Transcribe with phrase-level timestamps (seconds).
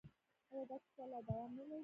[0.51, 1.79] آیا دا کیسه لا دوام نلري؟